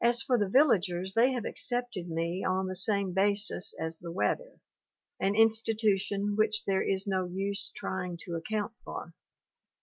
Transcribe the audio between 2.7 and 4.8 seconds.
same basis as the weather,